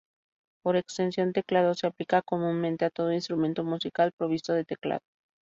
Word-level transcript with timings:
Por 0.63 0.77
extensión, 0.77 1.31
teclado 1.31 1.75
se 1.75 1.85
aplica 1.85 2.23
comúnmente 2.23 2.85
a 2.85 2.89
todo 2.89 3.13
instrumento 3.13 3.63
musical 3.63 4.11
provisto 4.17 4.51
de 4.51 4.65
teclado. 4.65 5.03